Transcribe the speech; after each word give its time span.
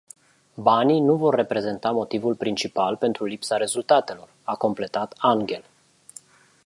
Banii 0.55 0.99
nu 0.99 1.15
vor 1.15 1.33
reprezenta 1.35 1.91
motivul 1.91 2.35
principal 2.35 2.95
pentru 2.97 3.25
lipsa 3.25 3.57
rezultatelor, 3.57 4.29
a 4.43 4.55
completat 4.57 5.13
Anghel. 5.17 5.63